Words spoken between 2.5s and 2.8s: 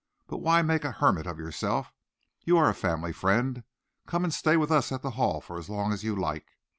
are a